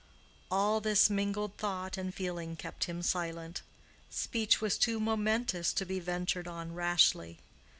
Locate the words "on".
6.47-6.73